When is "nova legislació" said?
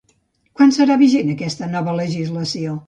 1.77-2.79